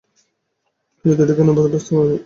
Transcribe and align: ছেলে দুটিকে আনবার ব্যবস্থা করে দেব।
ছেলে 1.05 1.15
দুটিকে 1.19 1.41
আনবার 1.43 1.63
ব্যবস্থা 1.63 1.91
করে 1.91 2.07
দেব। 2.07 2.19